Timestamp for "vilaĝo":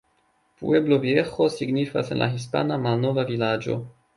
3.33-3.79